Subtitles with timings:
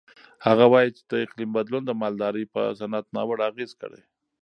[0.45, 4.01] هغه وایي چې د اقلیم بدلون د مالدارۍ په صنعت ناوړه اغېز کړی.